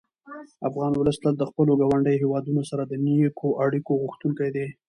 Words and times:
افغان 0.67 0.91
ولس 0.95 1.17
تل 1.23 1.33
د 1.37 1.43
خپلو 1.49 1.71
ګاونډیو 1.81 2.21
هېوادونو 2.23 2.61
سره 2.69 2.83
د 2.85 2.93
نېکو 3.05 3.47
اړیکو 3.65 3.91
غوښتونکی 4.03 4.49
دی. 4.55 4.67